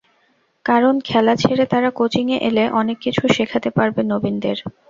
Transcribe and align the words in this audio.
কারণ, 0.65 0.95
খেলা 1.01 1.33
ছেড়ে 1.35 1.65
তাঁরা 1.71 1.89
কোচিংয়ে 1.91 2.37
এলে 2.47 2.63
অনেক 2.81 2.97
কিছু 3.05 3.23
শেখাতে 3.35 3.69
পারবে 3.77 4.01
নবীনদের। 4.11 4.57